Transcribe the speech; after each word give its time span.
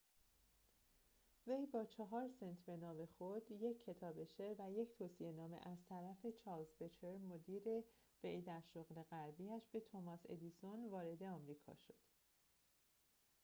وی 1.47 1.65
با 1.65 1.85
4 1.85 2.29
سنت 2.39 2.57
به 2.65 2.77
نام 2.77 3.05
خود، 3.05 3.51
یک 3.51 3.83
کتاب 3.85 4.23
شعر 4.23 4.61
و 4.61 4.71
یک 4.71 4.93
توصیه 4.97 5.31
نامه 5.31 5.57
از 5.63 5.77
طرف 5.89 6.25
چارلز 6.45 6.67
بچلر 6.81 7.17
مدیر 7.17 7.83
وی 8.23 8.41
در 8.41 8.61
شغل 8.73 9.03
قبلی‌اش 9.11 9.67
به 9.71 9.79
توماس 9.79 10.19
ادیسون، 10.29 10.89
وارد 10.89 11.23
آمریکا 11.23 11.75
شد 11.75 11.99